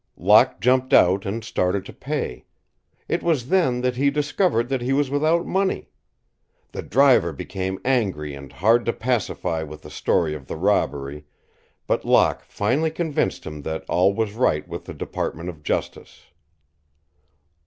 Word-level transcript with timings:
Locke 0.17 0.59
jumped 0.59 0.93
out 0.93 1.27
and 1.27 1.43
started 1.43 1.85
to 1.85 1.93
pay. 1.93 2.45
It 3.07 3.21
was 3.21 3.49
then 3.49 3.81
that 3.81 3.97
he 3.97 4.09
discovered 4.09 4.67
that 4.69 4.81
he 4.81 4.93
was 4.93 5.11
without 5.11 5.45
money. 5.45 5.91
The 6.71 6.81
driver 6.81 7.31
became 7.31 7.77
angry 7.85 8.33
and 8.33 8.51
hard 8.51 8.83
to 8.87 8.93
pacify 8.93 9.61
with 9.61 9.83
the 9.83 9.91
story 9.91 10.33
of 10.33 10.47
the 10.47 10.55
robbery, 10.57 11.25
but 11.85 12.03
Locke 12.03 12.43
finally 12.45 12.89
convinced 12.89 13.45
him 13.45 13.61
that 13.61 13.87
all 13.87 14.11
was 14.11 14.33
right 14.33 14.67
with 14.67 14.85
the 14.85 14.95
Department 14.95 15.49
of 15.49 15.61
Justice. 15.61 16.23